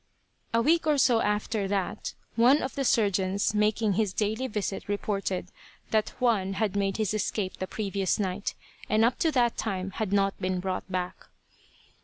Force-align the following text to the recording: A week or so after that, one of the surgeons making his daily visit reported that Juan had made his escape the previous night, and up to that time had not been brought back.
A 0.51 0.63
week 0.63 0.87
or 0.87 0.97
so 0.97 1.21
after 1.21 1.67
that, 1.67 2.15
one 2.35 2.63
of 2.63 2.73
the 2.73 2.83
surgeons 2.83 3.53
making 3.53 3.93
his 3.93 4.13
daily 4.13 4.47
visit 4.47 4.87
reported 4.87 5.49
that 5.91 6.09
Juan 6.19 6.53
had 6.53 6.75
made 6.75 6.97
his 6.97 7.13
escape 7.13 7.57
the 7.57 7.67
previous 7.67 8.17
night, 8.17 8.55
and 8.89 9.05
up 9.05 9.19
to 9.19 9.31
that 9.33 9.57
time 9.59 9.91
had 9.91 10.11
not 10.11 10.35
been 10.41 10.59
brought 10.59 10.91
back. 10.91 11.27